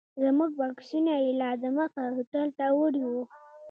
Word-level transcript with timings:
زموږ 0.23 0.51
بکسونه 0.59 1.13
یې 1.23 1.31
لا 1.41 1.51
دمخه 1.63 2.03
هوټل 2.15 2.47
ته 2.57 2.65
وړي 2.79 3.03
وو. 3.11 3.23